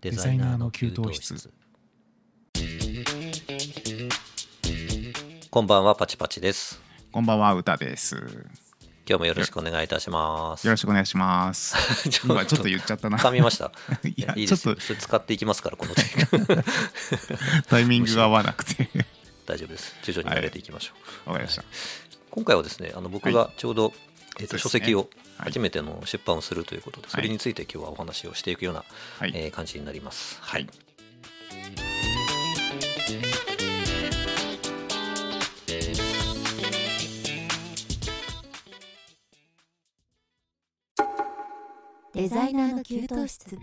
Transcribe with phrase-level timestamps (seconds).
[0.00, 1.50] デザイナーの給湯室。
[5.50, 6.80] こんばんはパチパチです。
[7.10, 8.14] こんばんは歌です。
[9.08, 10.68] 今日もよろしくお願いいたします。
[10.68, 11.74] よろしくお願いします。
[12.10, 13.18] ち今ちょっと言っちゃったな。
[13.18, 13.72] 噛みました。
[14.06, 14.76] いやいいっと。
[14.76, 16.04] 使っていきますからこの時
[17.66, 18.88] タイミングが合わなくて。
[19.46, 19.96] 大丈夫です。
[20.04, 20.92] 徐々に慣れていきましょ
[21.26, 21.64] う、わかりました。
[22.30, 23.92] 今回はですねあの僕がちょうど、
[24.38, 27.10] えー、と書籍をはい初めての出版をするということで、い。
[27.10, 28.84] それについて今日はお話をしていくような、
[29.18, 30.38] はい、えー感じになります。
[30.40, 30.68] はい。
[42.14, 43.58] デザイナーの給湯室。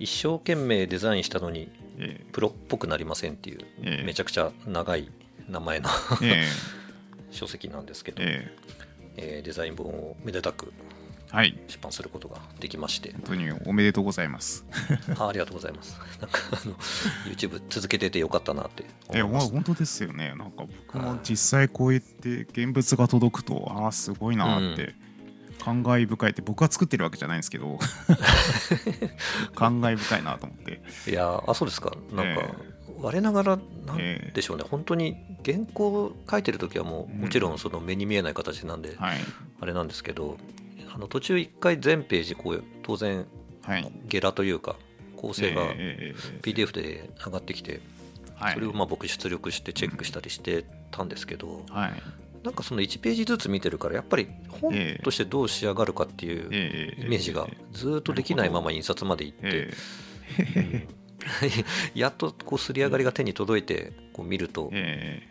[0.00, 4.04] 一生懸命デザインしたのにえプロっぽくなりませんっていう、ええ。
[4.04, 5.10] めちゃくちゃ長い
[5.48, 5.88] 名前の
[7.30, 8.52] 書籍なんですけーど、え
[9.16, 11.00] えーデザイン本をめでたくー
[11.32, 11.56] はい。
[11.68, 13.12] 出版することができまして。
[13.12, 14.64] 本当におめでとうございます。
[15.16, 15.96] あありがとうございます。
[16.20, 16.74] なんかあの
[17.32, 20.34] YouTube 続けててよかったなってえ思いますほ本当ですよね。
[20.36, 24.94] なんか僕も実際こうやって現物が届くとああすごいなって、
[25.60, 27.78] 感慨深いって僕が作ってるわけじゃないんですけど。
[29.54, 30.82] 感慨深いなと思って。
[31.08, 31.92] いやーあそうですか。
[32.12, 32.54] なんか、え
[33.00, 33.56] 我ながら
[33.86, 37.20] なんえでしょうね、本当に原稿書いてる時はもううん。
[37.22, 39.18] もちろんその目に見えない形なんで、はい。
[39.60, 40.36] あれなんですけど
[40.94, 43.26] あの途中一回全ページこう当然
[43.62, 43.92] はい。
[44.06, 44.76] ゲラというか
[45.16, 45.74] 構成が
[46.42, 47.80] PDF で上がってきて
[48.34, 48.54] はい。
[48.54, 51.92] それをまあ僕出力してチェックしたりしてたんですけどはい。
[52.44, 55.02] なんかその1ページずつ見てるからやっぱり本ええ。
[55.02, 59.70] としてどう仕上がるかっていうえーイメージがずーっとできないまま印刷まで行って
[61.94, 65.22] やっとこうすり上がりが手に届いてこう見るとーえ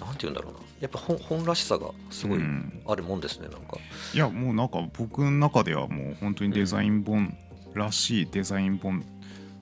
[0.00, 0.58] なんて言うんだろうな。
[0.80, 2.82] やっぱ本本らしさがすごいうん。
[2.86, 3.78] あるもんですねなんか。
[4.12, 7.36] ーいやもうなんか僕の中ではもう本当にデザイン本
[7.74, 9.04] らしいデザイン本。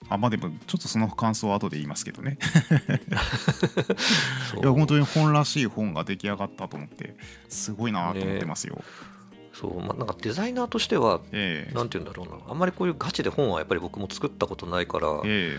[0.09, 2.37] あまあでもちょっとその感想は後で言いますけどね。
[4.61, 7.15] いや本当に本らしい本が出来上がったと思って
[7.49, 8.83] すごいなと思ってますよ、
[9.61, 11.75] そうまあ、なんかデザイナーとしてはええ。
[11.75, 12.37] なんて言うんだろうな。
[12.49, 15.59] あんまりこういうガチで本はやっぱり僕も作ったことないからえ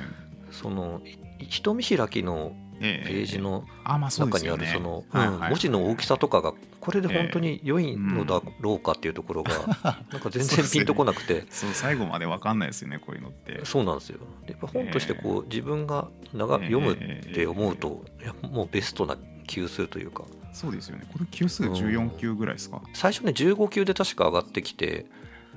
[0.52, 1.02] その
[1.40, 9.52] い人見開きのページの中にあるその文字の大きさとかがこれで本当に良いのだろうかっていうところが
[10.12, 11.46] なんか全然ピンとこなくて。
[11.52, 13.64] そう最後まで分かんないですよねこういうのって。
[13.66, 14.20] そうなんですよ。
[14.48, 16.72] やっぱ本としてこう自分が長ええ。
[16.72, 19.16] 読むって思うといやもうベストな
[19.52, 20.24] 級数というか。
[20.54, 21.06] そうですよね。
[21.12, 22.82] これ級数14級ぐらいですか？
[22.94, 25.06] 最初ね15級で確か上がってきて。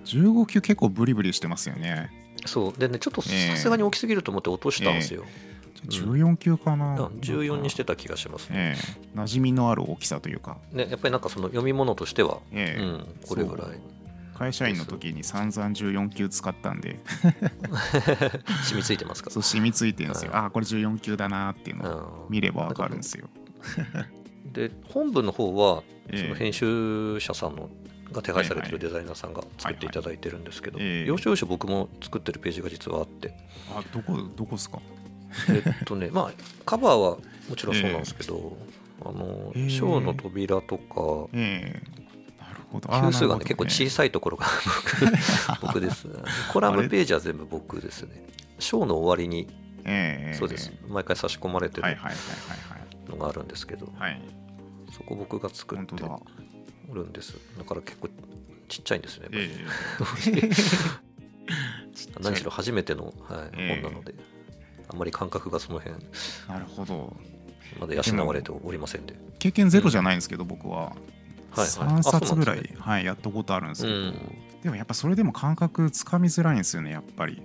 [0.05, 2.11] 15級結構ブリブリしてますよね。
[2.47, 2.79] そう。
[2.79, 3.57] でねちょっとええ。
[3.57, 5.25] さすがに大きすぎると思って落としたんですよ、
[5.89, 7.07] じゃあ14級かな、うん。
[7.21, 8.77] 14にしてた気がしますね。
[8.77, 8.77] え
[9.15, 9.19] え。
[9.19, 12.83] 馴染みのある大きさというか、ねやっぱりなんかその読み物としては、ええ。
[12.83, 13.67] うん、これぐらい。
[14.35, 16.99] 会社員の時に散々14級使ったんで。
[18.67, 20.39] 染みついてますかそう染みついてるんですよ、うん。
[20.39, 23.29] ああこれ14級だなっていうのをうん見れば分かるんですよ、
[24.53, 26.23] で本文の方はええ。
[26.23, 27.71] その編集者さんの
[28.13, 33.35] が手配されてるはいデザイナーさんが作っていただいてるんですけど、要所要所僕も作ってるページが実はあって。
[33.71, 34.79] あどこどこですか？
[35.49, 36.33] えっとね まあ
[36.65, 38.57] カバーはもちろんそうなんですけど、
[39.05, 39.71] あのええ。
[39.71, 41.83] ショーの扉とかええ。
[42.41, 42.95] なるほど。
[42.95, 44.47] あー級数がね結構小さいところが
[45.61, 46.07] 僕僕です。
[46.53, 48.23] コラムページは全部僕ですね。
[48.61, 49.49] ショーの終わりに。
[49.85, 50.39] ええ。
[50.39, 50.71] そうです。
[50.89, 51.83] 毎回差し込まれてる。
[51.83, 52.15] はいはいはい
[53.09, 54.13] のがあるんですけど、はい。
[54.13, 54.45] はい
[54.95, 56.05] そこ僕が作って
[56.93, 57.37] るんです。
[57.59, 58.09] だから結構
[58.69, 59.51] ちっちゃいんですね、え
[62.23, 63.13] 何しろ初めての、はい
[63.59, 63.83] ええ。
[63.83, 64.15] 本なので
[64.89, 65.97] あんまり感覚がその辺。
[65.97, 67.17] えなるほど。
[67.81, 69.17] まで養われておりませんで。
[69.41, 70.77] 経験ゼロじゃないんですけど僕は。
[70.77, 70.93] は
[71.57, 71.67] いはい。
[71.67, 73.95] 3冊ぐらあそうなんでいはいやったことあるんですけど。
[73.95, 74.15] うん。
[74.63, 77.43] でもやっぱそれでも感覚つかみづらいんですよねやっぱり。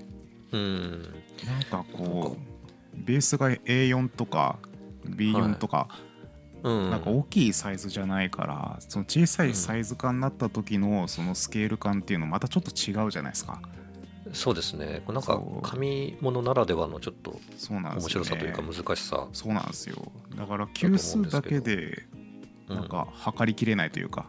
[0.51, 1.01] うん。
[1.47, 1.85] なんかなんか。
[1.93, 4.59] こうベースが A4 とか
[5.05, 5.87] B4 とか
[6.63, 6.89] うん。
[6.91, 13.61] なんか大きいサイズじゃないからその小さいサイズ感になった時のそのスケール感っていうのまたちょっと違うじゃないですか。
[14.33, 15.01] そうですね。
[15.05, 17.39] これなんか紙物ならではのちょっと
[17.69, 20.11] 面白さというか難しさ、そうなんですよ。
[20.35, 22.03] だから級数だけで
[22.67, 22.87] うんなん。
[22.87, 24.27] か測りきれないというか、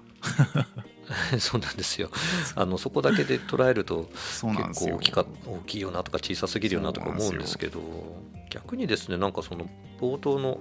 [1.38, 2.10] そうなんですよ。
[2.54, 7.80] あのそこだけで捉えると結構大きか大きいよなとか小さすぎるよなとか思うんですけど
[8.50, 9.68] 逆にですねなんかその
[10.00, 10.60] 冒頭の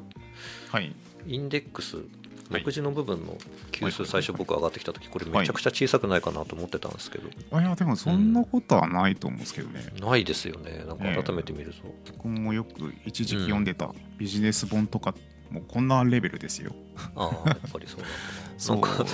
[0.70, 0.94] はい。
[1.28, 3.38] インデックスはい目次の部分の
[3.72, 10.84] 級数最初僕上がってきた時これはいめちゃくちゃ小さくないかなと思ってたんですけど、あいやでもそんなことはないと思うんですけどね、ないですよね。
[10.88, 13.94] なんか改めて見ると、僕もよく一時期読んでた。
[14.18, 15.14] ビジネス本とか
[15.52, 16.74] もこんなレベルですよ。
[17.16, 18.18] ああやっぱりそうなんだ。
[18.48, 19.06] ななんか。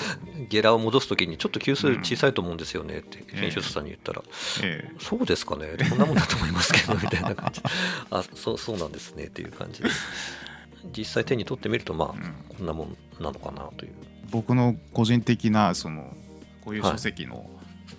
[0.50, 4.24] ゲラを戻すときにちょっと級数小さいと思うんですよねって編集者さんに言ったら、
[4.64, 4.96] ええ。
[5.00, 5.76] そうですかね。
[5.90, 7.62] こんなもんだと思いますけどみたいな感じ。
[8.12, 9.90] あそうそうなんですねっていう感じで
[10.96, 12.56] 実際手に取ってみるとまあ、うん。
[12.58, 13.94] こんなもんなのかなという。
[14.30, 16.16] 僕の個人的なその
[16.64, 17.50] こういう書籍の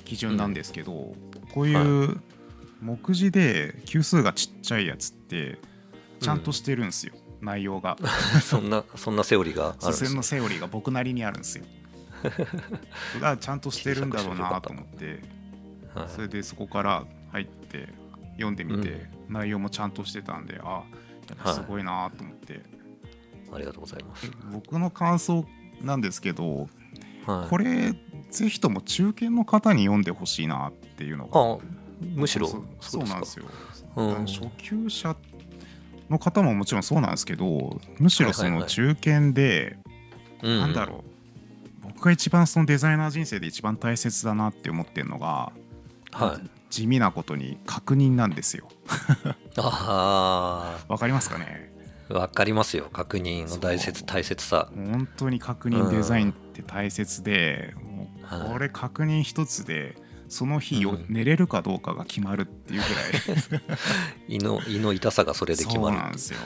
[0.04, 1.14] 基準なんですけど、
[1.52, 2.20] こういう
[2.80, 5.58] 目次で級数がちっちゃいやつって
[6.20, 7.96] ちゃんとしてるんですよ、内容が。
[8.42, 10.14] そんなそんなセオリーがあるんですね。
[10.14, 11.64] のセオリーが僕なりにあるんですよ。
[13.20, 15.22] がちゃんとしてるんだろうなと思って。
[15.94, 16.08] はい。
[16.08, 17.88] それでそこから入って
[18.32, 20.84] 読んでみて、内容もちゃんとしてたんであ
[21.52, 22.62] すごいなと思って、
[23.52, 25.46] ありがとうございます、僕の感想
[25.82, 26.68] なんですけど
[27.26, 27.92] はい、これ
[28.30, 31.40] ぜひとも中堅の方に読んでほしいなっていうのが。
[31.40, 31.76] あ
[32.14, 32.46] むしろ
[32.80, 33.46] そうなんですよ、
[33.96, 34.26] うん。
[34.26, 35.16] 初級者
[36.10, 38.60] の方ももちろんそうなんですけどむしろそのはいはい。
[38.62, 39.76] はい中堅で、
[40.42, 40.58] うん。
[40.60, 41.04] なんだろ
[41.82, 41.84] う。
[41.84, 45.52] 僕が一番そのデザイナー人生で一番大切だなって思ってるのが
[46.12, 46.50] はい。
[46.68, 48.68] 地味なことに確認なんですよ。
[49.56, 51.72] あわかりますかね？
[52.10, 52.88] あわかりますよ。
[52.92, 54.68] 確認の大切大切さ。
[54.74, 58.52] 本当に確認デザインって大切で、もうはい。
[58.52, 59.96] これ確認一つで
[60.28, 61.06] その日よ、うん。
[61.08, 63.62] 寝れるかどうかが決まるっていうぐらい。
[64.28, 65.96] 胃の胃の痛さがそれで決まる。
[65.96, 66.38] そうなんですよ。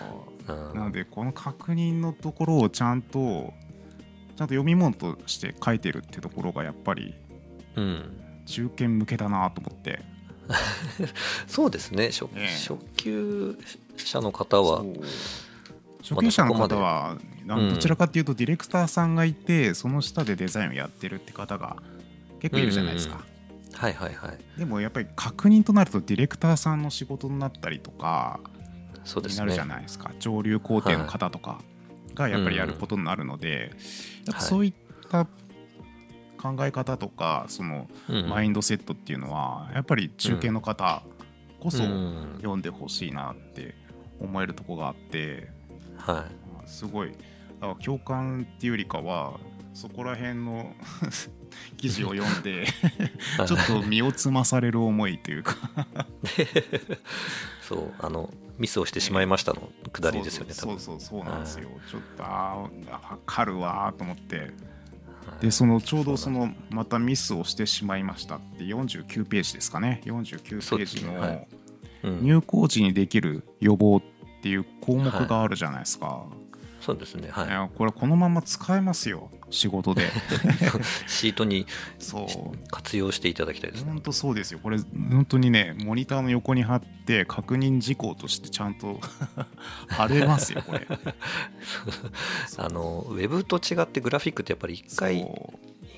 [0.48, 0.74] うん。
[0.74, 3.52] なのでこの確認のところをちゃんと
[4.36, 7.14] ちゃんと読み物として書いてるってところがやっぱり
[7.76, 8.16] うん。
[8.46, 10.00] 中堅向けだなと思って。
[11.46, 12.10] そうですね。
[12.10, 12.46] 初,、ええ。
[12.48, 13.56] 初級
[13.96, 14.84] 者の方は
[16.02, 21.76] 初級者の方はどちらかっていうとディレクターさんがいてその下でデザインをやってるって方が
[22.40, 23.29] 結構いるじゃないですか、うん
[23.74, 24.38] はいはいはい。
[24.58, 28.40] でもやっぱり確認となるとディレクターさんの仕事になったりとか
[29.04, 29.34] そうですね。
[29.34, 30.12] になるじゃないですか。
[30.18, 31.60] 上流工程の方とか
[32.14, 33.72] がやっぱりやることになるので、
[34.26, 34.74] やっぱそういっ
[35.10, 35.26] た
[36.40, 41.02] 考え方とかそのうんマインドセットっていうのはやっぱり中堅の方
[41.60, 42.34] こそうん。
[42.38, 43.74] 読んでほしいなって
[44.18, 45.48] 思えるとこがあって
[45.96, 46.26] は
[46.66, 47.12] すごい
[47.82, 49.38] 共感っていうよりかは
[49.72, 50.74] そこら辺の
[51.76, 53.46] 記事を読んでい。
[53.46, 55.56] ちょっと身をつまされる思いというか。
[57.62, 61.24] そうあのミスをしてしまいましたのくだりですよねそうそうそう。
[61.24, 61.68] なんですよ。
[61.68, 64.50] はちょっとあーわかるわーと思って。
[65.40, 70.02] でそのちょうどそのまたミスをしてしまいましたって49ページですかね。
[70.04, 71.46] 49ページの
[72.02, 76.24] 入校時にできる予防っていう項目があるじゃないですか、
[76.80, 77.28] そうですね。
[77.30, 77.76] はい。
[77.76, 80.08] これこのまま使えますよ仕事で。
[81.06, 81.66] シートに
[81.98, 82.58] そう。
[82.70, 83.92] 活用していただきたいですね。
[83.92, 84.60] 本当そうですよ。
[84.62, 89.00] これ本当にねモニターの横に貼って確認事項としてちゃんと
[89.88, 90.86] 貼れますよこれ。
[92.56, 95.26] あのウェブと違ってグラフィックってやっぱり一回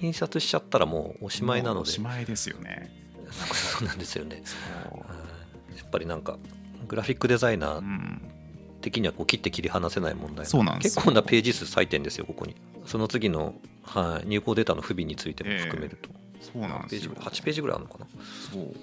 [0.00, 2.90] 印刷しちゃったらもうおしまいなのもうおでしまいですよね。
[3.52, 4.42] そうなんですよね。
[5.76, 6.38] やっぱりなんか
[6.88, 8.22] グラフィックデザイナーうん。
[8.82, 10.44] 的にはこう切って切り離せない問題。
[10.44, 11.02] そうなんですよ。
[11.02, 18.06] 結構なページ数割いてんですよここにその次の、はい、入稿データの不備についても含めると、そうなんですよページぐらい8ページぐらいあるのかな。
[18.52, 18.74] そう。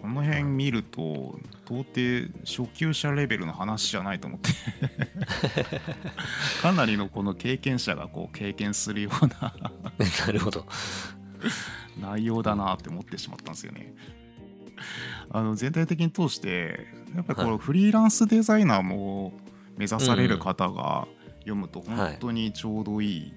[0.00, 4.50] この辺見ると到底初級者レベルの話じゃないと思って。
[6.60, 9.54] かなりのこの経験者がこう経験するような
[10.26, 10.66] なるほど。
[12.00, 13.94] 内容だなって思ってしまったんですよね。
[15.30, 17.50] あの全体的に通してやっぱりこはい。
[17.52, 19.32] のフリーランスデザイナーも
[19.76, 21.06] 目指される方が
[21.42, 23.34] 読むと本当にちょうどいい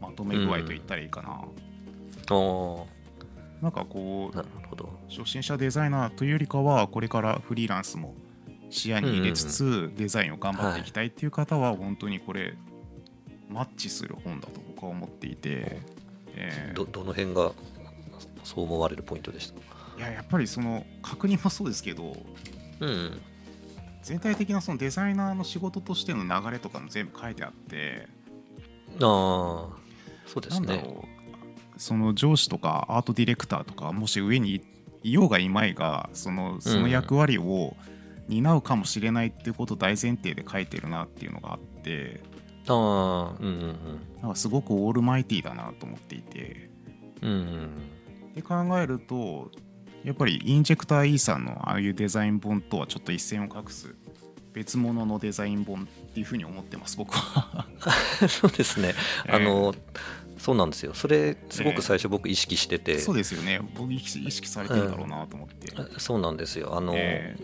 [0.00, 2.36] まとめ具合と言ったらいいかな。
[2.36, 2.86] お
[3.60, 4.98] なんかこうなるほど。
[5.08, 8.14] 初心者デザイナーというよりかはこれからフリーランスも
[8.70, 12.56] 視野に入れつつデザインを頑張っていきたいっていう方は本当にこれ
[13.48, 15.80] マッチする本だと僕は思っていて、
[16.34, 16.74] えー。
[16.74, 17.52] どどの辺が
[18.42, 19.98] そう思われるポイントでした？
[19.98, 22.16] いややっぱりその確認もそうですけど
[22.80, 23.20] うん
[24.02, 28.08] 全体的なそのデザイナーの仕事としての流れとかも全部書いてあって
[29.00, 29.82] ああ
[30.26, 30.66] そうですね。
[30.66, 34.62] なんだろうその上司とかアートディレクターとかもし上に
[35.02, 37.76] いようがいまいがそのその役割を
[38.28, 42.20] 担うかもしれないっていうことを大前提で書いてるなっていうのがあって
[42.68, 43.76] ああうんうん。
[44.20, 46.70] なんかすごくオールマイティーだなと思っていて。
[47.20, 48.34] うんうんうん。
[48.34, 49.50] で考えると
[50.04, 53.94] やっぱりインジェクター E さんのああいうデザイン本とはちょっと一線を画す
[54.52, 57.66] 別物のデザイン本っていうふうに思ってます僕は。
[58.28, 58.94] そうですね。
[59.26, 59.74] あの、
[60.38, 60.92] そうなんですよ。
[60.94, 63.60] それすごく最初僕意識してて、そうですよね。
[63.74, 66.76] 僕意識意識されてるんだろうなと思って、あそうなんですよ。
[66.76, 67.36] あの、え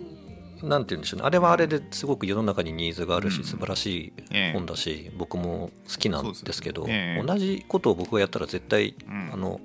[0.63, 1.27] なんて言うんでしょうね。
[1.27, 3.45] あれはあれですごく世の中にニーズがあるし、うん。
[3.45, 4.53] 素晴らしいええ。
[4.53, 6.87] 本だし僕も好きなんですけど
[7.25, 9.31] 同じことを僕がやったら絶対うん。
[9.33, 9.61] あの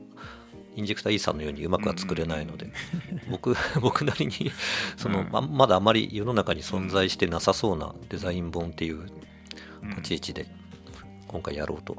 [0.76, 2.72] インジェクター E さんのようにうまくは作れないので、
[3.30, 4.52] 僕 僕なりに
[4.98, 9.06] その、うんままだあまり世の中に存在してなさそうなデザイン本っていう
[9.84, 9.90] うん。
[9.90, 10.48] 立ち位置で
[11.28, 11.98] 今回やろうと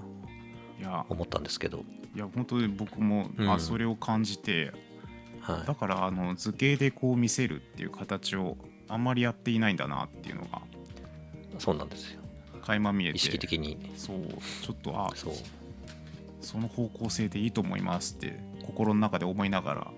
[0.81, 1.04] いや。
[1.09, 3.50] 思ったんですけど、いや本当に僕も、うん。
[3.50, 4.73] あそれを感じて
[5.40, 8.57] はだからあの図形でこう見せるっていう形を
[8.88, 10.61] あんまりやっていないんだなっていうのがい、
[11.59, 12.21] そうなんですよ。
[12.62, 13.78] 垣間見えて意識的に。
[13.97, 14.19] そう
[14.62, 15.35] ちょっとあそう。
[16.40, 19.90] その方向性でいいと思いますって心の中で思いながら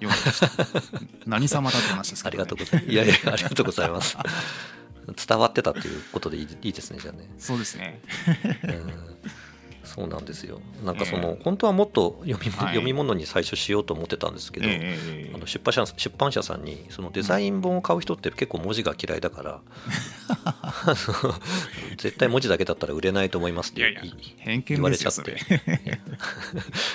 [0.00, 0.50] 読んでました。
[1.26, 2.92] 何様だって話ですあけど、ね、りがとうございます。
[2.92, 4.16] いやいやありがとうございます。
[5.28, 7.28] 伝わってたっていうことでいいいいですねじゃあね。
[7.38, 8.00] そうですね。
[8.64, 9.14] うん
[9.84, 10.60] そうなんですよ。
[10.84, 12.68] なんかその、え本当はもっと読み,、はい。
[12.68, 14.66] 読み物に最初しようと思ってたんですけど、
[15.34, 19.60] あの出版社出版社さんにそのデザイン本を買う人って結構文字が嫌いだから、
[20.44, 20.84] あ
[21.22, 21.34] の
[21.96, 23.82] 絶対文字だけだったら売れないと思いますって
[24.66, 25.32] 言われちゃって。
[25.32, 25.38] れ。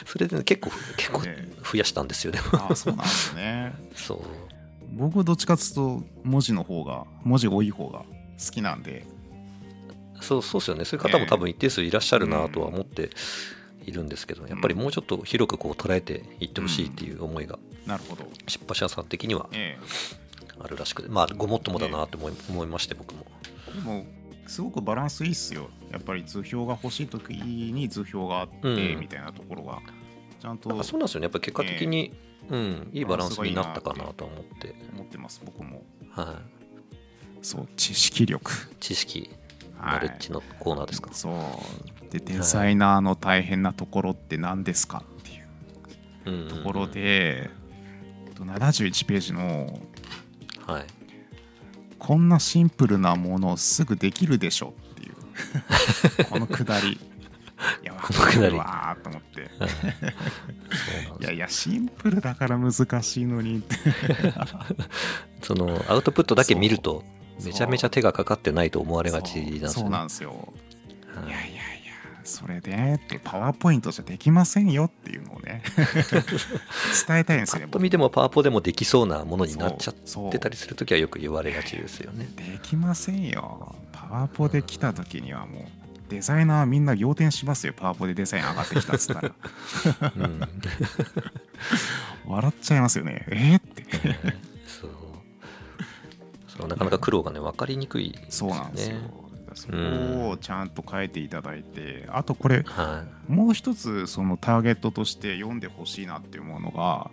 [0.05, 2.45] それでね、結構結構え増やしたんですよでも。
[2.53, 3.73] ああそうなんですね。
[3.95, 4.19] そう。
[4.91, 9.05] 僕どっちかっつうと文字の方が文字多い方が好きなんで
[10.29, 10.85] そうそうですよね。
[10.85, 13.09] そういう方も多分一定数いらっしゃるなとは思って
[13.85, 17.57] いるんですけど、やっぱりもうちょっと広くこう捉えていってほしいっていう思いが
[17.87, 18.25] なるほど。
[18.47, 19.77] 出版社さん的にはえ
[20.59, 23.25] あるらしくてまあごもっともだなと思い思いまして僕も。
[23.69, 24.05] えでも
[24.45, 25.69] すごくバランスいいっすよ。
[25.91, 28.99] やっぱり図表が欲しい時に図表があって、うん。
[28.99, 29.79] みたいなところが。
[30.39, 31.25] ちゃんとそうなんですよね。
[31.25, 32.13] やっぱり結果的に、
[32.49, 35.83] うん、いいバランスになったかなとは思って、思ってます僕も。
[36.11, 36.41] は
[37.41, 38.51] そう知識力。
[38.51, 39.19] い、知識。
[39.19, 39.38] はい
[39.81, 42.11] ナレッジのコーナーですか、そう。
[42.11, 45.47] でデザイナーの大変なところって何ですかっていう
[46.25, 46.41] うんうん。
[46.41, 46.49] うん。
[46.49, 47.49] ところで、え
[48.31, 49.79] っと71ページの
[50.65, 50.83] はい。
[51.97, 56.99] こんなシンプルなものすぐできるでしょっていうこのくだり。
[57.83, 58.37] いやわこのくだり。
[58.37, 59.49] かるわーと思って。
[61.21, 63.75] いやいやシンプルだから難しいのにって。
[65.43, 67.03] そのアウトプットだけ見ると
[67.43, 69.69] めちゃめちゃ手がかかってないと思われがちなんですよね。
[69.69, 70.29] そうなんですよ。
[70.31, 71.59] はいいやいやいや
[72.23, 75.63] それでってパワーポイントじゃできませんよっていうのをね
[77.07, 82.29] 伝えたいんですよねと見てもパワポでもできそうなものになっちゃってたりするときはよく言われがちですよね。
[82.35, 83.75] できませんよ。
[83.91, 85.63] パワポで来た時にはもう
[86.09, 87.73] デザイナーはみんな仰天しますよ。
[87.73, 89.31] パワポでデザイン上がってきたっつったら。
[90.15, 90.41] うん、
[92.25, 93.25] 笑っちゃいますよね。
[93.29, 93.85] えー、って
[96.67, 99.09] なかなか苦労がね分かりにくいですそうよなんですよね。
[99.55, 107.09] そこをちゃんと変えていただいてあとこれはもう一つそのターゲットとして読んでほしいなっていうものが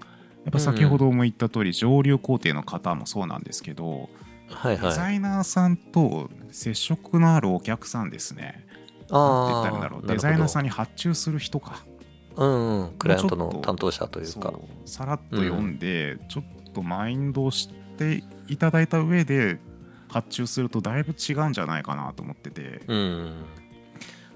[0.47, 4.09] やっぱ先ほども言った通り上流工程の方もそうなんですけど、
[4.49, 4.95] い、はいデはい。
[4.95, 8.65] ザイナーさんと接触のあるお客さんですね。
[9.11, 10.01] なんて言ったら。
[10.03, 10.69] デザイナーさんに。
[10.69, 11.85] に発注する人か。
[12.37, 14.53] うんうん、クライアントの担当者というか。
[14.53, 19.59] そうさらっと読んで、ちょっとマインドを知っていただいた上で
[20.09, 23.45] 発注するとだいぶ違うんじゃないかなと思ってて、だうん。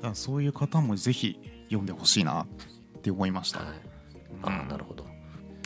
[0.03, 1.39] からそういう方もぜひ
[1.69, 3.61] 読んでほしいなって思いました。
[3.61, 4.49] はい、うん。
[4.49, 5.07] ああ、なるほど。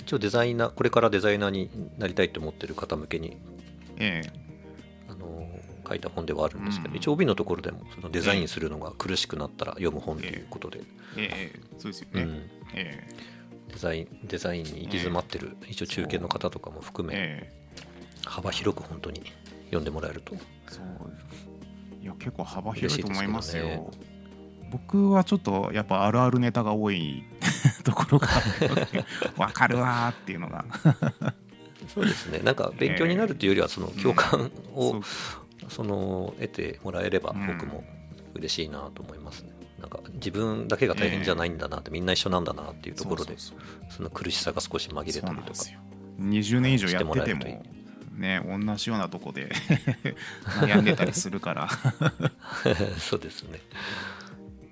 [0.00, 3.36] 一応デザイナー、これからデザイナーになりたいと思ってる方向けに、
[3.96, 4.22] え
[5.08, 6.96] あのー書いた本ではあるんですけど、うん。
[6.96, 10.82] 一応帯のところでもそのデザインするのが苦しくなったら読む本ということで、え
[11.18, 11.52] え。
[11.54, 12.22] えそうですよね。
[12.22, 13.06] うん、え
[13.68, 17.52] デザインデザインに行き詰まってる、一応中堅の方とかも含えめ、え
[18.24, 19.22] 幅広く本当に
[19.66, 20.34] 読んでもらえると。
[20.34, 20.38] え
[20.68, 20.84] そう
[22.02, 23.64] いや結構幅広いと思いますよ。
[23.64, 24.14] 嬉しいです
[24.70, 27.24] 僕はちょっとやっぱあるあるネタが多い
[27.84, 28.28] ところが
[29.38, 30.64] わかるわーっていうのが。
[31.88, 35.02] そうですね、なんか勉強になるというよりは、その共感を、
[35.68, 37.46] その得てもらえればうん。
[37.46, 37.84] 僕も
[38.34, 39.50] 嬉しいなと思いますね。
[39.78, 43.36] なんか自分だけが大変じゃないんだなって、みんな一緒なんだなっていうところで、
[43.90, 45.26] その苦しさが少し紛れたりとか。
[45.26, 45.72] そうなんです。
[45.72, 45.78] よ。
[46.20, 47.62] 20年以上やっててしてもらえるといも
[48.14, 49.50] ね同じようなとこで
[50.60, 51.68] 悩んでたりするから。
[52.98, 53.60] そうですね。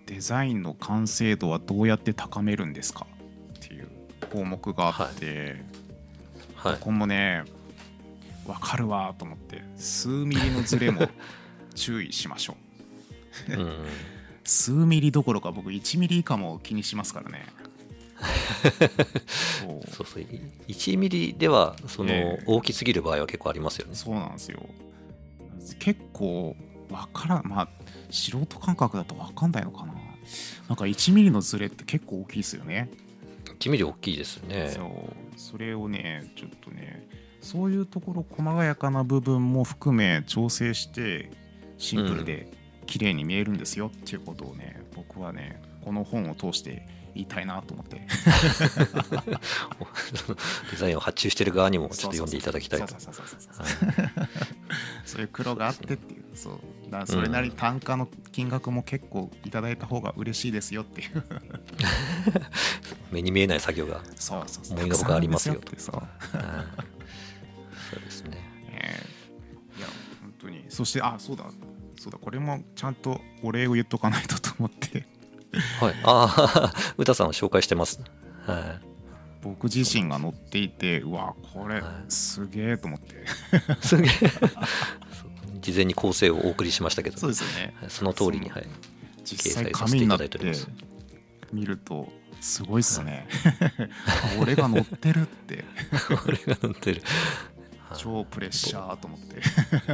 [0.06, 3.06] デザインの完成度はどうやって高めるんですか？
[3.58, 3.88] っていう
[4.30, 5.62] 項目があって、
[6.56, 6.74] はい。
[6.74, 6.86] こ。
[6.86, 7.44] こもね
[8.46, 11.08] わかるわーと思って数ミリのズレも
[11.74, 12.56] 注意しましょ
[13.48, 13.52] う。
[13.52, 13.84] うん、
[14.44, 17.46] 数ミリどころか僕1ミリ以下も気にしますからね
[18.62, 19.90] そう。
[19.90, 20.24] そうそう。
[20.68, 23.94] 1ミリでは、そのええ大きすぎる場合は結構ありますよね。
[23.94, 24.60] そうなんですよ。
[25.78, 26.56] 結構
[26.90, 27.46] わからん。
[27.46, 27.68] まあ
[28.10, 29.94] 素人感覚だとわかんないのかな。
[30.68, 32.90] なんか1ミリのズレって結構大きいですよね、
[33.58, 34.70] 1ミリ大きいですね。
[34.74, 34.88] そう。
[35.36, 37.08] それをねちょっとね
[37.40, 41.30] そういうところ細やかな部分も含め調整して
[41.78, 42.52] シンプルで
[42.86, 48.00] 綺麗に見えるんですよっていうことをね、僕はねこの本を通して言いたいなと思って。
[50.70, 52.94] デザインを発注してる側にもちょっと読んでいただきたいと。
[55.04, 56.24] そういう黒があってっていう。
[56.34, 56.60] そう。
[56.90, 61.22] だそれなりに単価の金額も結構いただいた方が嬉しいですよっていう。
[63.12, 64.02] 目に見えない作業が
[64.70, 66.38] 思いのほかありますよたくさんあるんですよってそう。
[66.38, 66.50] うん。
[67.90, 68.38] そうですね。
[68.70, 69.06] え。
[69.76, 69.86] ーいや
[70.22, 70.64] 本当に。
[70.68, 71.44] そしてあそうだ。
[71.98, 72.18] そうだ。
[72.18, 75.06] これもちゃんとお礼を言っとかないとと思って
[75.80, 75.94] はい。
[76.04, 78.00] ああ歌 さんを紹介してます。
[78.46, 78.86] はい。
[79.42, 81.84] 僕自身が乗っていてうわこれはい。
[82.08, 83.24] すげえと思って。
[83.84, 84.12] すげえ
[85.60, 87.18] 事前に構成をお送りしましたけど。
[87.18, 87.74] そうですよね。
[87.80, 87.90] はい。
[87.90, 88.66] その通りにはい。
[89.24, 90.68] 実際掲載させていた紙になってだいております。
[91.52, 93.28] 見るとすごいっすね。
[94.06, 95.64] あ 俺が乗ってるって。
[96.26, 97.02] 俺が乗ってる。
[97.02, 97.10] はい
[97.96, 99.40] 超プレッシャーと思って。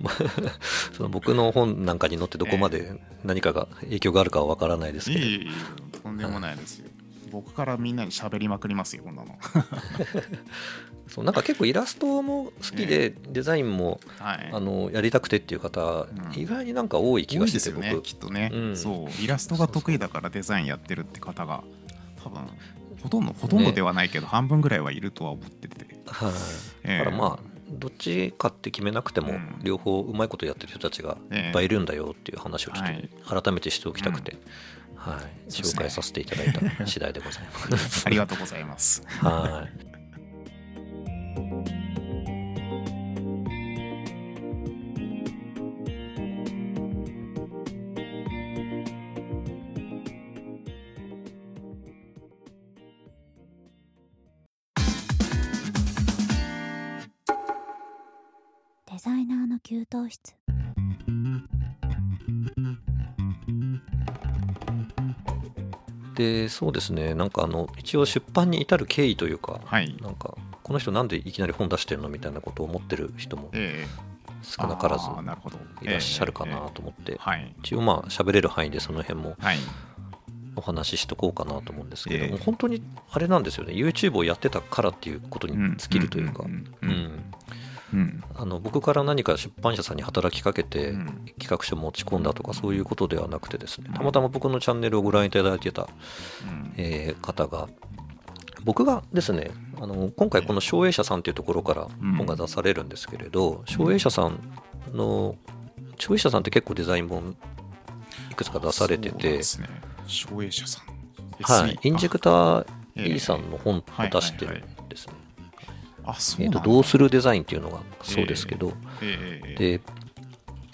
[0.00, 0.14] まあ
[0.92, 5.48] その僕の本なんかに載ってどこまで何かが影響があるかは分からないですけど、いえいえい
[5.96, 6.88] えとんでもないですよ。
[7.30, 9.38] 僕からみんなに喋りまくりますよこんなの。
[11.06, 14.50] そうなんか結構イラストも好きで、デザインもはい。
[14.52, 16.40] あのやりたくてっていう方、うん。
[16.40, 18.76] 意外になんか多い気多がしてて、いですよね僕きっとね、うん。
[18.76, 21.64] そうイラストが得意だからデザインやってるって方が
[22.22, 22.42] 多分
[23.02, 26.32] ほとんどほとんどではないけど、半分ぐらいはいるとは思ってて、はい、
[26.84, 26.98] ええ。
[26.98, 27.38] だからまあ
[27.70, 29.60] どっちかって決めなくても、うん。
[29.62, 31.46] 両方うまいことやってる人たちがええ。
[31.46, 32.98] いっぱいいるんだよっていう話をちょはい。
[32.98, 34.36] っと改めてしておきたくて、
[34.96, 38.02] はい、紹介させていただいた次第でございます。
[38.06, 39.02] ありがとうございます。
[39.06, 39.89] はい
[60.10, 60.34] 室
[66.14, 67.14] でそうですね。
[67.14, 69.96] なんかあの一応出版に至る経緯というか、はい。
[70.02, 74.10] なんかこの人なんでいきなり本出してるのみたいなことを思ってる人もええ。
[74.42, 75.08] 少なからず
[75.82, 77.12] いらっしゃるかなと思って。
[77.12, 77.54] えはい。
[77.60, 79.58] 一応まあ喋れる範囲でその辺もはい。
[80.56, 82.44] お話ししとこうかなと思うんですけども、ええ。
[82.44, 83.72] 本当にあれなんですよね。
[83.72, 86.44] YouTube をやってたからっていうことに尽きるというか。
[86.82, 87.29] うん
[88.34, 91.06] あの僕から何か出版社さんに働きかけてうん。
[91.38, 95.84] 企画書持ち込んだとかそういうことではなくてですねたまたま僕のチャンネルをご覧いただいてた、う
[96.52, 96.74] ん。
[96.76, 97.68] えー方が
[98.64, 99.50] 僕がですね
[99.80, 104.38] あの今回この照英社さんというところから本が出されるんですけれど照英社さん
[104.92, 105.36] の
[105.96, 107.36] 照英社さんって結構デザイン本
[108.30, 109.42] いくつか出されてて
[110.06, 110.90] 照英社さん
[111.42, 114.62] はい、インジェクターええ E さんの本を出してる。
[116.10, 116.60] えーとあそうなんだ。
[116.60, 119.80] どうするデザインっていうのがそうですけど、ええええで、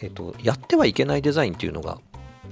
[0.01, 1.99] えーと、やってはいけないデザインっていうのが、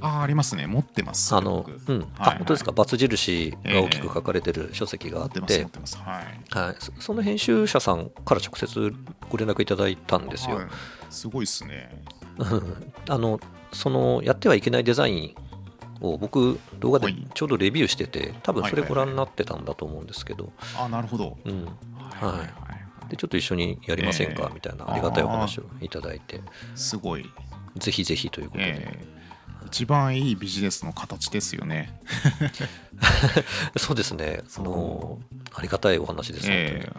[0.00, 0.66] あありますね。
[0.66, 1.34] 持ってます。
[1.34, 5.40] あの、僕うん、はいあ、本当ですか、バツ印が大きく書かれてる書籍があって。
[5.40, 5.96] ます持てっ、てます。
[5.96, 6.58] はい。
[6.58, 8.94] はい、そその編集者さんから直接
[9.30, 10.56] ご連絡いただいたんですよ。
[10.56, 10.66] はい。
[11.10, 12.02] すごいっすね。
[12.38, 13.40] う んあの
[13.72, 15.34] そのやってはいけないデザイン
[16.00, 17.26] を僕動画ではい。
[17.34, 21.38] ちょうどレビューしてて多分それご覧になってたんだと思うんですけど、あなるほど。
[21.44, 21.68] うん、
[22.20, 22.50] はいはいはい
[23.11, 24.44] でちょっと一緒にやりませんか？
[24.44, 24.55] ええ。
[24.55, 26.40] みたいなありがたいお話をいただいて。
[26.74, 27.31] すごい。
[27.77, 29.05] ぜひぜひということで、ええ。
[29.66, 32.00] 一番いいビジネスの形ですよね。
[33.77, 34.42] そうですね。
[34.57, 35.18] あの
[35.55, 36.92] ありがたいお話です、ええ。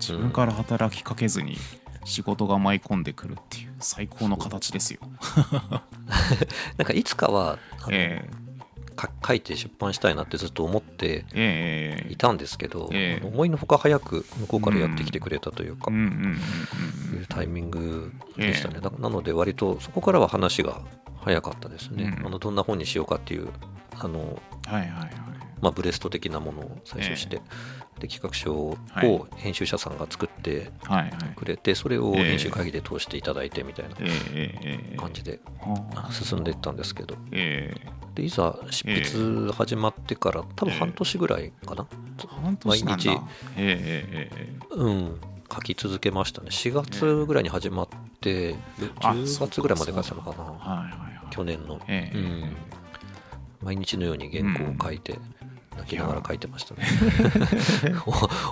[0.00, 1.56] 自分から働きかけずに
[2.04, 5.00] 仕事が舞い込んでくるっていう最高の形ですよ。
[6.78, 7.58] なんかいつかは
[7.90, 8.36] えか
[9.26, 13.20] 書いて出版したいなってずっと思ってえええいたんですけど、ええ。
[13.20, 16.38] あの思いのほか早く向こうからやってきてくれたというか、うん
[17.12, 20.80] いうタイミングでしたね、ななので割とそこからは話が
[21.20, 22.26] 早かったですね、うん。
[22.26, 23.48] あのどんな本にしようかっていう
[23.98, 25.10] あの、うんはいはいはい。
[25.60, 27.40] まあ、ブレスト的なものを最初して、
[28.00, 29.20] で企画書をはい。
[29.36, 30.70] 編集者さんが作って
[31.36, 32.24] くれてそれをええ。
[32.30, 33.94] 編集会議で通していただいてみたいな
[34.96, 35.40] 感じで
[36.10, 37.16] 進んでいったんですけど。
[37.32, 38.04] ええ。
[38.14, 41.86] でいざ執筆始まってから多分半年ぐらいかな、
[42.64, 43.10] 毎日
[44.70, 45.20] うん
[45.52, 46.48] 書き続けましたね。
[46.50, 47.88] 4月ぐらいに始まっ
[48.20, 48.54] て
[49.00, 51.28] あ10月ぐらいまで書いてたのかな。
[51.30, 51.80] 去年の、
[53.60, 55.18] 毎日のように原稿を書いて、
[55.76, 56.86] 泣きながら書いてましたね。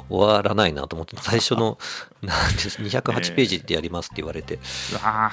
[0.08, 1.78] お終わらないなと思って最初の
[2.22, 4.58] なんです208ページってやりますって言われて、
[4.92, 5.32] うわ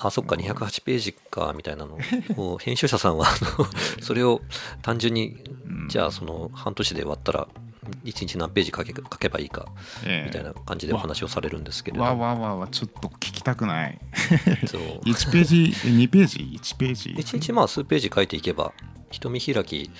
[0.00, 1.98] あそっか208ページかみたいなの。
[2.36, 3.26] を編集者さんは
[4.00, 4.40] それを
[4.82, 5.88] 単純にうん。
[5.88, 7.48] じゃあその半年で終わったら
[8.04, 9.66] 1日何ページ書け書けばいいか
[10.04, 10.26] ええ。
[10.26, 13.98] みたいな感じでお話をされるんですけれど、わわわわちょっと聞きたくない。
[14.66, 14.80] そう。
[15.08, 18.72] 1ページえ2ページ？1ページ？1日まあ数ページ書いていけば
[19.10, 19.90] 人見開き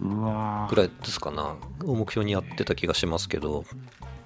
[0.00, 1.56] ぐらいですかな。
[1.84, 3.64] を目標にやってた気がしますけど。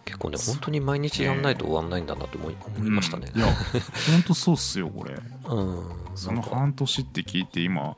[0.04, 3.30] 結構ね本当に毎日やんないと終わんないんだなと思い思いましたね。
[3.34, 3.42] うん。
[3.42, 5.12] いやほんとそうっすよこれ。
[5.12, 5.84] うん。
[6.14, 7.94] その半年って聞いて今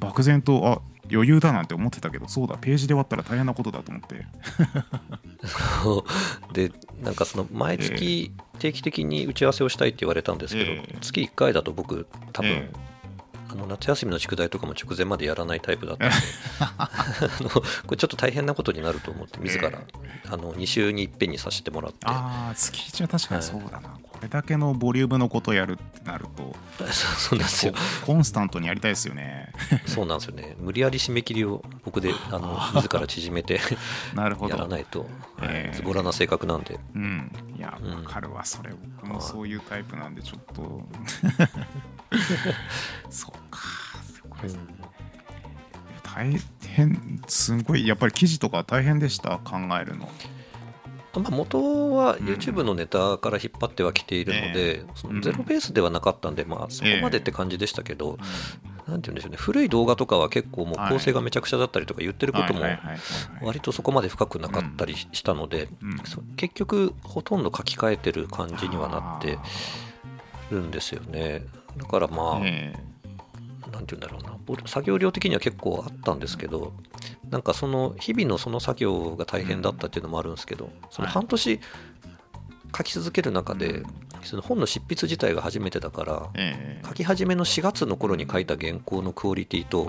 [0.00, 4.26] 漠然とあ余裕だなんて思ってたけどそうだページで終わったら大変なことだと思って。
[6.68, 10.98] でなんかその毎月定期的に打ち合わせをしたいって言われたんですけど、ええ。
[11.00, 12.70] 月1回だと僕多分、え
[13.48, 16.16] あの夏休みの宿題とかも直前までやらないタイプだったんで。
[16.78, 16.90] あ
[17.40, 21.98] のこれちょっと大変なことになると思って自ら、あの2週にいっぺんにさせてもらって。
[22.04, 26.54] ああ月1は確かにそうだな、これだけのボリュームのことやるってなると
[26.92, 27.74] そうなんですよ。
[28.04, 29.52] コンスタントにやりたいですよね。
[29.86, 30.56] そうなんですよね。
[30.58, 33.60] 無理やり締め切りを僕であの自ら縮めて
[34.14, 34.56] なるほど。
[34.56, 35.08] やらないと、はい。
[35.50, 36.78] ええズボラな性格なんで。
[36.94, 37.32] うん。
[37.56, 37.94] いやうん。
[37.96, 38.44] わかるわ。
[38.44, 40.86] それ僕もそういうタイプなんでちょっと。
[43.10, 43.60] そうか。
[44.04, 44.50] すごい。
[44.50, 44.58] うん
[46.14, 46.34] 大
[46.66, 47.86] 変すごい。
[47.86, 49.36] やっぱり記事とか大変でした？
[49.38, 50.08] 考えるの
[51.20, 52.26] まあ、元はうん。
[52.26, 58.18] YouTube のネタから引っ張ってはきているので、そのゼロベースではなかったんで、まあ、そこまでって感じでしたけど、
[58.86, 62.60] なんて言うんでしょうね、古い動画とかは結構もう構成がめちゃくちゃだったりとか言ってることも
[63.42, 65.68] 割とそこまで深くなかったりしたので、
[66.36, 69.38] 結局ほとんど書き換えてる感じにはなって
[70.50, 71.42] るんですよね。
[71.76, 72.74] だからまあ、え
[73.72, 74.36] なんて言うんだろうな。
[74.66, 76.72] 作業量的には結構あったんですけど
[77.30, 81.60] なんかその日々のその作業が大変だったっていうのもあるんですけどその半年
[82.76, 83.82] 書き続ける中で
[84.22, 86.30] その本の執筆自体が初めてだから
[86.86, 89.86] 書き始めの4月の頃に書いた原稿のクオリティと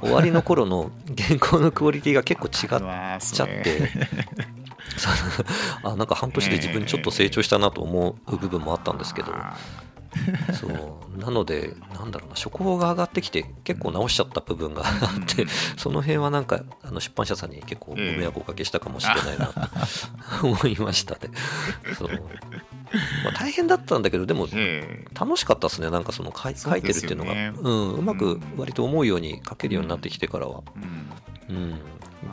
[0.00, 3.90] 終わりの頃の 原稿のクオリティが結構違っちゃって
[5.82, 9.56] あなんか半年で自分ちょっと成長したなと思う部分もあったんですけどあ
[10.54, 11.18] そう。
[11.18, 19.60] なのでなんだろうな初稿が上がってきて結構直しちゃった部分があって、うんその辺はなんかあの出版社さんに結構ご迷惑をおかけしたかもしれないなと
[20.46, 21.30] 思いましたね。
[21.98, 22.10] そう
[23.24, 25.90] まあ、大変だったんだけどでもええ楽しかったですね。
[25.90, 27.32] なんかその書いてるっていうのが。
[27.54, 28.42] そうん、うまくうん。
[28.56, 30.62] 割と思うように書けるようになってきてからは、
[31.48, 31.54] うん。
[31.54, 31.80] うん、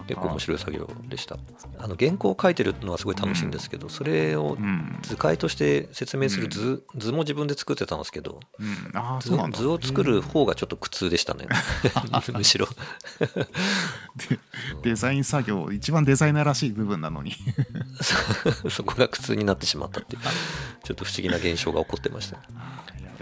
[0.07, 1.37] 結構面白い作業でした。
[1.77, 4.99] あの原稿を書いてるのはすごい楽しいんですけど、それをうん。
[5.01, 8.39] 図解として説明する図,、図も自分で作ってたんですけど
[9.21, 11.47] 図図を作る方がちょっと苦痛でしたね。
[12.33, 12.67] むしろ。
[13.19, 14.39] で
[14.83, 17.33] デザイン作業一番デザイナーらしい部分なのに。
[18.69, 20.21] そこが苦痛になってしまったっていう
[20.83, 22.37] ちょっと不思議な現象が起こってました。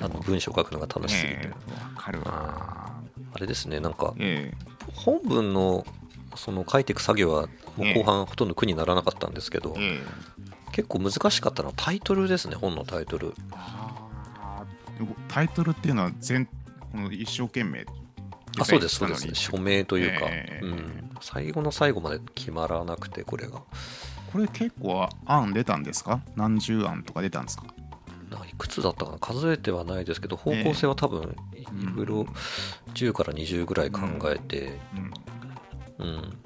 [0.02, 2.94] あの文章を書くのが楽しすぎて、ええわかるわ。
[3.34, 4.54] あれですねなんかえ
[4.94, 5.86] 本文の
[6.36, 9.76] その書いていく作業はもう後半ほとんど苦にならなかったんですけど、
[10.72, 13.34] 結構難しかったのはタイトルですね本のタイトル。
[15.28, 17.86] タイトルっていうのは全この一生懸命
[18.58, 19.28] あそうですそうです。
[19.36, 20.66] 署名というか、ええ。
[20.66, 23.62] うん、最後の最後まで決まらなくてこれが
[24.32, 26.22] これ結構案出たんですか？
[26.36, 27.64] 何十案とか出たんですか？
[28.30, 29.18] ないくつだったかな？
[29.20, 31.66] 数えてはないですけど方向性は多分いい
[31.96, 32.26] ろいろ
[32.94, 34.78] 10から20ぐらい考えて、
[36.00, 36.06] うん。
[36.08, 36.38] うん、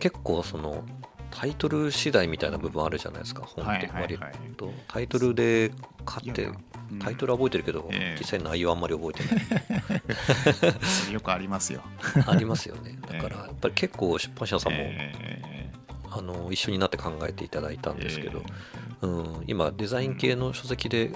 [0.00, 0.82] 結構その
[1.30, 4.18] タイトル次第みたいな部分あるじゃないですか本って割
[4.56, 4.72] と。
[4.88, 5.70] タイトルで
[6.04, 6.48] 買って
[7.00, 8.18] タイトルは覚えてるけど、ええ。
[8.18, 11.12] 実際内容あんまり覚えてない。
[11.12, 11.82] よくありますよ。
[12.26, 12.98] ありますよね。
[13.02, 15.35] だからやっぱり結構出版社さんも、 え
[16.18, 18.42] あの一緒になって考えていただいたんえですけど、
[19.02, 21.12] うん、今デザイン系の書籍で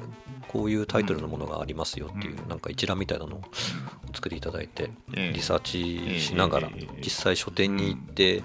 [0.49, 2.49] こういうタイトルのものがありますよっていう、うん。
[2.49, 3.43] なんか一覧みたいなのを
[4.13, 5.33] 作っていただいて、ええ。
[5.33, 6.89] リサーチしながらええ。
[7.01, 8.43] 実際書店に行って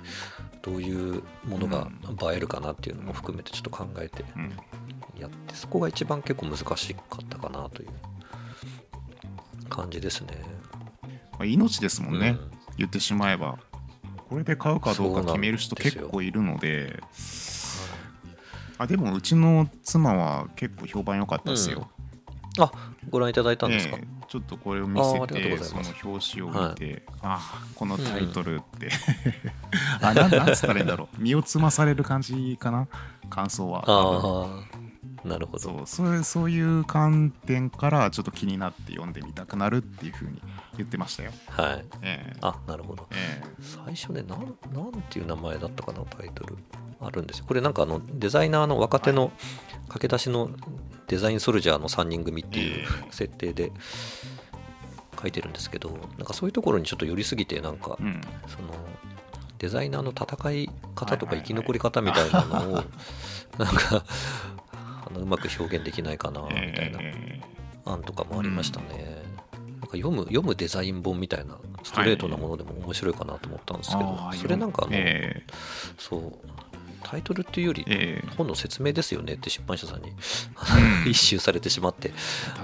[0.62, 1.90] どういうものが
[2.32, 4.52] 映えるかなっていうのも含めてちょっと考えてうん。
[5.20, 7.90] やってそこが一番結構難しかったかなという
[9.70, 10.44] 感じですね。
[11.32, 12.52] まあ命ですもんね、うん。
[12.78, 13.58] 言ってしまえば
[14.36, 17.02] これで買うかどうか決める人結構いるので。
[18.78, 21.88] あでもうちの妻は結構評判良かったですよ、
[22.60, 22.70] あ
[23.10, 28.90] ご覧いただいたんですか、ええちょっとこれを見せてその表紙を見て、ああこのタイトルって、
[30.04, 31.22] あなんなんつったらいいんだろう。
[31.22, 32.90] 身をつまされる感じかな？
[33.30, 34.85] 感想はああ
[35.26, 35.60] なるほど。
[35.60, 40.42] そうそうそういう観点からちょっと気になって読んでみたくなるっていうふうに
[40.78, 41.32] 言ってましたよ。
[41.48, 41.86] はい。
[42.02, 42.38] ええ。
[42.42, 43.08] あなるほど。
[43.12, 44.40] え最初ねなん
[44.74, 46.58] なんていう名前だったかなタイトル。
[47.02, 47.46] あるんですよ。
[47.48, 49.32] これなんかあのデザイナーの若手の
[49.90, 50.50] 駆け出しの
[51.08, 53.72] デザインソルジャーの3人組っていうえ設定で
[55.22, 58.22] 書いてるんですけどなんかそういうところにちょっと寄りすぎてなんかえうん。
[58.48, 58.74] その
[59.60, 62.84] デザイナーの戦い方とか生き残り方みたいなのを、
[63.58, 64.04] なんか
[65.06, 67.00] あのうまく表現できないかなみたいな。
[67.02, 67.42] え
[67.86, 75.44] 案とかもありましたね、なんか読む読むデザイン本みたいなストレートなものでも面白いかなと思ったんですけど、あーそれなんかあの、え
[75.98, 76.34] そう
[77.04, 78.28] タイトルっていうよりええ。
[78.36, 80.16] 本の説明ですよねって出版社さんにうん。
[81.10, 82.12] 一周されてしまって、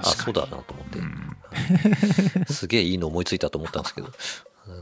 [0.02, 2.54] あそうだなと思って。
[2.54, 4.08] すげえいいの思いついたと思ったんですけど。
[4.08, 4.14] うん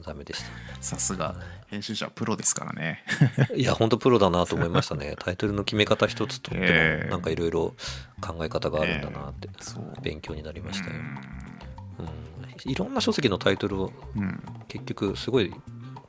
[0.06, 0.44] ダメでし
[0.82, 1.36] さすが
[1.68, 3.04] 編集者はプロですからね。
[3.48, 5.16] たいや本当プロだなと思いましたね。
[5.20, 7.10] タイトルの決め方一つとっても、ええ。
[7.10, 7.76] なんかいろいろ
[8.20, 9.48] 考え方があるんだなって、
[10.02, 10.96] 勉強になりましたよ、
[12.00, 13.94] ううん、いろんな書籍のタイトルを
[14.68, 15.54] 結局すごい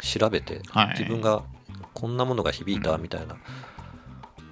[0.01, 0.89] 調べて、はい。
[0.99, 1.45] 自分が
[1.95, 3.37] こんなものが響いたみたいな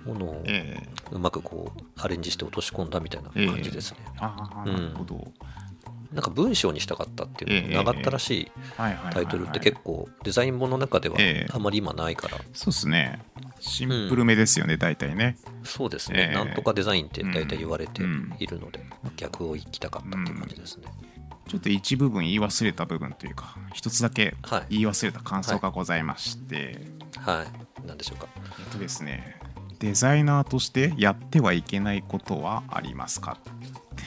[0.05, 0.89] ものをええ。
[1.11, 5.33] うまくこうアレンジして落とし込んだみたいな感じですね、なるほど、
[6.13, 9.15] なんか文章にしたかったっていうええ長ったらしいはいはいはいはい。
[9.15, 11.53] タイトルって結構デザイン本の中ではええ。
[11.53, 12.39] あまり今ないから。
[12.55, 13.23] そうですね。
[13.61, 15.37] シンプルめですよね、大体ね。
[15.65, 16.35] そうですね、ええ。
[16.35, 18.35] なんとかデザインって大体言われてうん。
[18.39, 18.81] いるので、
[19.17, 20.85] 逆を言きたかったっていう感じですね、
[21.49, 24.63] ちょっと一部分言い忘れた部分というか一つだけはい。
[24.71, 26.81] 言い忘れた感想がございまして、
[27.19, 27.87] はい。
[27.87, 28.29] 何でしょうか？
[28.59, 29.37] えっとですね
[29.79, 33.39] デザイナーとしてやってはいけないことはありますか？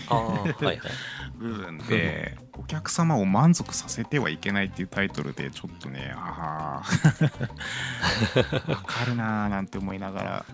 [0.08, 0.80] ああはいはい
[1.42, 6.84] 部分でお客様を満足させてはいけないっていうタイトルでちょっとねあ
[8.38, 10.46] あわかるなーなんて思いながら。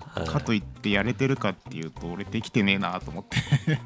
[0.00, 0.26] はい。
[0.26, 3.38] かといってやれてるかっていうと俺できてねえなと思って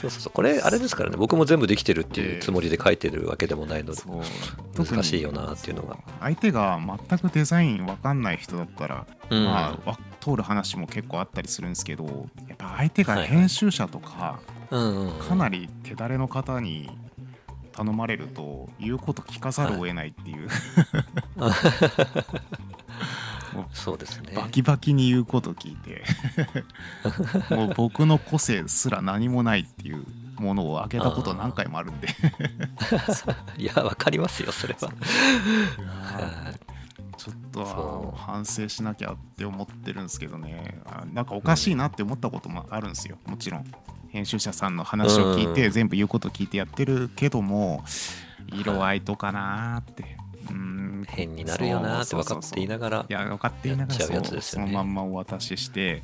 [0.00, 0.32] そうそうそう。
[0.32, 1.16] これあれですからね。
[1.16, 4.02] 僕も全部できてるっていうつもりで書いてるわけでもないので、
[4.76, 5.98] 難しいよなっていうのが。
[6.20, 9.44] 相手が全くデザインわかんない人だったら、うん。
[9.44, 12.04] まあわ通る話も結構あったりするんですけど
[12.46, 16.90] やっぱ相手がはい編集者とか、かなり手だれの方に
[17.72, 20.48] 頼まれると言うこと聞かざるを得ないっていう、
[21.36, 21.50] も う
[23.72, 24.32] そうですね。
[24.34, 26.04] バキバキに言うこと聞いて。
[27.54, 30.04] もう僕の個性すら何もないっていう
[30.36, 32.08] ものをあげたこと何回もあるんで。
[33.58, 34.88] いやわかりますよそれは。
[34.88, 36.70] はい
[37.20, 40.80] ちょっと反省しなきゃって思ってるんですけどね。
[40.86, 43.18] あなんかおかしいなって思ったこともあるんですよ。
[43.26, 43.64] もちろん。
[44.08, 45.70] 編集者さんの話を聞いて、うん。
[45.70, 47.84] 全部言うこと聞いてやってるけども
[48.52, 50.16] 色合いとかなーって、
[50.50, 56.02] うん変になるよなって分かっていながらいや分かっていながらそそのまんまお渡しして、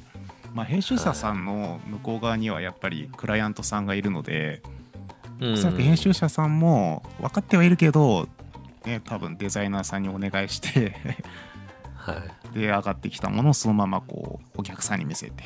[0.55, 4.63] まあ、編集者さんの向こう側にはやっぱりクライアントさんがいるので、
[5.41, 5.53] うん。
[5.55, 8.29] おそらく編集者さんも分かってはいるけど、
[8.85, 10.97] ね、多分デザイナーさんにお願いして
[11.95, 12.15] は
[12.55, 12.59] い。
[12.59, 15.43] で上がってきたものをそのままこうお客さんに見せて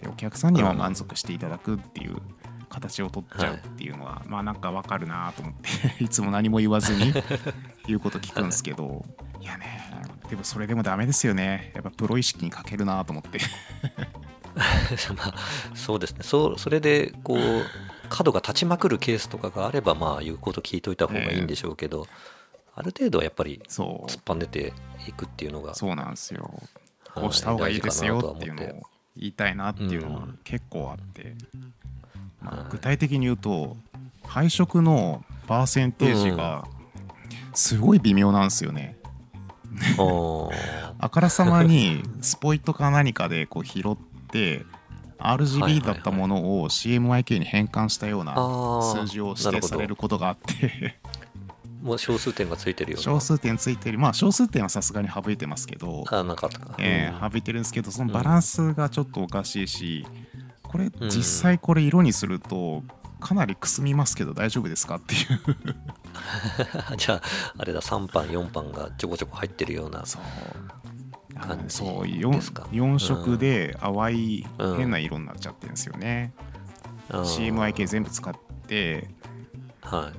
[0.00, 2.16] でお客さんには満足していただくっていう
[2.76, 7.12] 形を取っちゃうっていうのは、まあなんかわかるなと思って いつも何も言わずに
[7.86, 9.04] 言うこと聞くんですけど、
[9.40, 11.72] い、やねでもそれでもダメですよね。
[11.74, 13.38] やっぱプロ意識に欠けるなと思って。
[15.16, 15.34] まあ
[15.74, 16.18] そうですね。
[16.22, 17.64] そうそれでこう
[18.08, 22.06] 角が立ちまくるケースとかがあればまあ言うこと聞いといた方がいいんでしょうけど、
[22.74, 24.10] ある程度はやっぱりそう。
[24.10, 24.72] 突っ張んでて
[25.08, 26.42] いくっていうのがそうなんですよ。
[26.42, 26.86] はい
[27.16, 28.66] こうした方がいいですよっていうのを
[29.16, 31.75] 言いたいなっていうのはうん結構あって、まあはい
[32.70, 33.76] 具体的に言うと
[34.24, 36.66] 配色のパーセンテージが
[37.54, 38.96] すごい微妙なんですよね。
[40.98, 43.96] あからさまにスポイトか何かでこう拾っ
[44.30, 44.64] て
[45.18, 50.98] RGB だったものを CMYK に変換したような数字を指定されることがあって。
[51.82, 53.98] もう小数点がついてるよ小数点ついてる。
[53.98, 56.04] まあ小数点はさすがに省いてますけど。
[56.08, 60.06] あなかったか、え省いてるんですけどそのバランスがちょっとおかしいし、
[60.66, 60.92] これん。
[61.08, 62.82] 実際これ色にすると
[63.20, 66.96] かなりくすみますけど大丈夫ですかっていう。
[66.96, 67.22] じゃあ
[67.58, 70.22] あれだ3版4版がちょこちょこ入ってるようなそう。
[71.68, 76.32] そうですか？4, 4色で淡いうん変な色になっちゃってるんですよね、
[77.10, 78.34] あー CMYK 全部使っ
[78.66, 79.08] て
[79.82, 80.10] は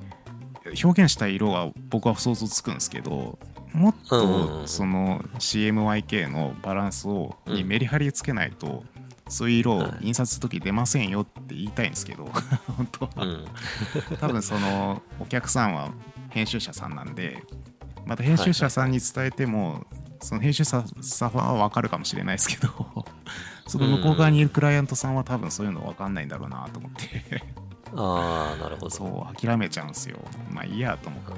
[0.64, 0.82] い。
[0.84, 3.38] 表現したい色は僕は想像つくんですけど
[3.72, 4.20] もっうん。
[4.20, 8.84] うんうんとその CMYK のバランスをうんにメリハリつけないと
[9.28, 10.06] そういう色をはい。
[10.08, 12.24] 印刷する時出ませんよって言いたいんですけど
[12.76, 13.10] 本当は。
[13.16, 13.46] うん。
[14.18, 15.90] 多分そのお客さんは
[16.30, 17.42] 編集者さんなんで
[18.06, 19.86] また編集者さんに伝えても
[20.20, 23.04] その編集者さんは分かるかもしれないですけど
[23.66, 27.42] その向こう側にいるクライアントさんは多分そういうの分かんないんだろうなと思って。
[27.94, 28.90] ああなるほど。
[28.90, 30.18] そう諦めちゃうんですよ。
[30.50, 31.28] まあいいやと思って。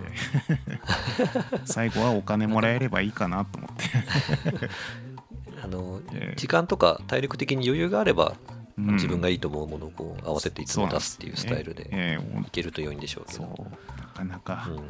[1.65, 3.85] 最後はお金もらえればいいかなと思って。
[5.10, 5.10] あ
[5.71, 6.37] のええ。
[6.37, 8.35] 時間とか体力的に余裕があれば、
[8.79, 8.95] うん。
[8.95, 14.81] 自分がいいと思うものをこう合わせていつも出すっていうスタイルでいけると良いんでしょうけど、なかかなかうん、ち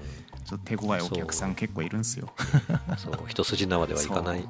[0.53, 2.33] ょっと手強いお客さん結構いるんですよ。
[2.99, 3.15] そう。
[3.27, 4.45] 一筋縄ではいかない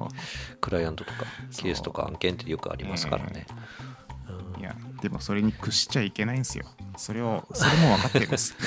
[0.59, 1.25] クライアントとか
[1.57, 3.45] ケースとか案件ってよくありますからね、
[4.59, 6.65] いやでもそれに屈しちゃいけないんですよ。
[6.97, 8.55] それをそれも分かってるんです。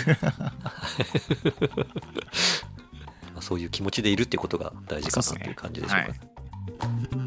[3.33, 7.24] まあ、そういう気持ちでいるってことが大事かなっていう感じでしょうか、そうっ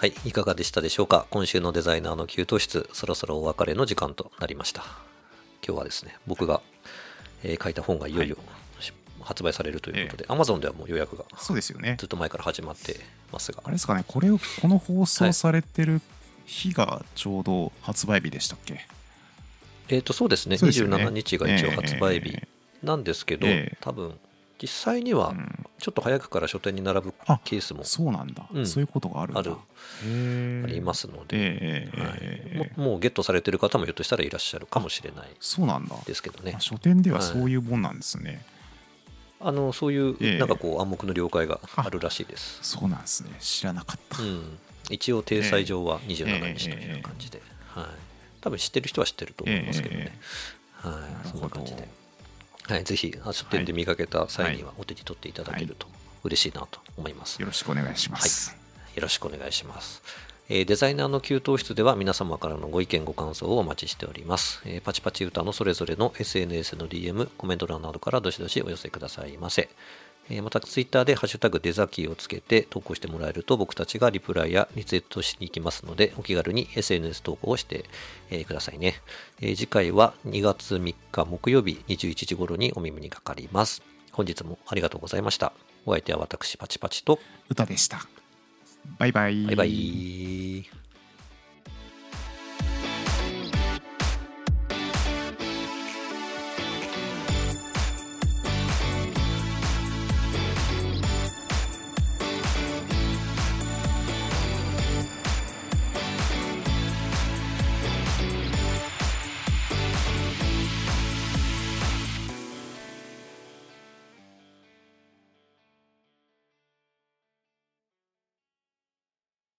[0.00, 1.26] はい、いかがでしたでしょうか？
[1.28, 4.84] 今週のデザイナーの給湯室そろそろお別れの時間となりました。
[5.66, 6.60] 今日はですね僕が、
[7.42, 8.36] えー書いた本がいよいよ
[8.78, 11.96] し発売されるということで、Amazon ではもう予約がそうですよね。
[11.98, 12.06] ず。
[12.06, 13.00] っと前から始まって
[13.32, 13.60] ますが。
[13.64, 16.00] あれですかね、これをこの放送されてる
[16.46, 18.86] 日がちょうど発売日でしたっけ、
[19.88, 20.58] えっ、とそうですね。
[20.58, 20.96] すよね。
[20.96, 22.48] 27日が一応発売日え
[22.84, 23.76] なんですけど、ええ。
[23.80, 24.16] 多分
[24.60, 25.64] 実際にはうん。
[25.78, 28.66] ちょっと早くから書店に並ぶあケースもそうなんだ、うん。
[28.66, 29.40] そういうことがあるんだ。
[29.40, 29.52] ある。
[29.52, 32.18] ありますので、ええはい。
[32.20, 35.28] ええももうゲットされてる方もひょっとしたらいらっしゃるかもしれない。
[35.38, 35.94] そうなんだ。
[36.04, 36.54] ですけどね。
[36.56, 38.44] あ書店ではそういうもんなんですね。
[39.40, 40.38] あのそういうええ。
[40.38, 43.30] なんかこう暗黙の了解があるらしいです、そうなんですね。
[43.38, 44.20] 知らなかった。
[44.20, 44.58] うん、
[44.90, 47.84] 一応体裁上は27日という感じで、はい、
[48.40, 50.12] 多分知ってる人は知ってると思いますけどね、
[50.84, 50.88] え。
[50.88, 51.38] はい、なるほど。
[51.38, 51.88] そんな感じで、
[52.68, 55.86] はい、ぜひあ書店で見かけた際にはお手に取っていただけると
[56.24, 58.54] 嬉しいなと思います、よろしくお願いします。
[58.94, 60.02] よろしくお願いします。
[60.50, 64.62] えーデザイナーの給湯室では皆様からのご意見ご感想をお待ちしております。
[64.64, 69.68] えーパチパチ歌のそれぞれの SNS の DM、コメント欄などからどしどしお寄せくださいませ。
[70.30, 77.84] えーまたツイッターでハッシュタグデザキーをつけて投稿してもらえると僕たちがリプライやリツイートしに行きますのでお気軽に SNS 投稿をして、
[78.30, 78.94] えーくださいね、
[79.40, 83.82] えー次回は2月3日木曜日21時頃にお耳にかかります。
[84.12, 85.52] 本日もありがとうございました。
[85.86, 88.00] お相手は私パチパチと歌でした。
[88.98, 89.46] バイバイ。
[89.46, 90.87] バイバイ。